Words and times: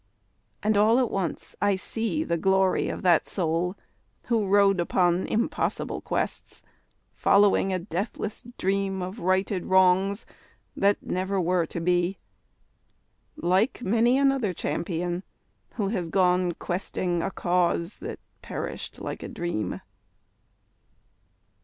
And 0.63 0.77
all 0.77 0.97
at 0.97 1.11
once 1.11 1.55
I 1.61 1.75
see 1.75 2.23
The 2.23 2.35
glory 2.35 2.89
of 2.89 3.03
that 3.03 3.27
soul 3.27 3.75
who 4.29 4.47
rode 4.47 4.79
upon 4.79 5.27
Impossible 5.27 6.01
quests, 6.01 6.63
following 7.13 7.71
a 7.71 7.77
deathless 7.77 8.41
dream 8.57 9.03
Of 9.03 9.19
righted 9.19 9.67
wrongs, 9.67 10.25
that 10.75 11.03
never 11.03 11.39
were 11.39 11.67
to 11.67 11.79
be, 11.79 12.17
Like 13.35 13.83
many 13.83 14.17
another 14.17 14.55
champion 14.55 15.21
who 15.75 15.89
has 15.89 16.09
gone 16.09 16.53
Questing 16.53 17.21
a 17.21 17.29
cause 17.29 17.97
that 17.97 18.17
perished 18.41 18.99
like 18.99 19.21
a 19.21 19.29
dream. 19.29 19.81